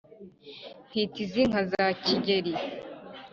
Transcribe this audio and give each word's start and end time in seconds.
Nkita 0.87 1.17
izi 1.23 1.41
nka 1.49 1.61
za 1.71 1.85
Kigeli, 2.03 2.53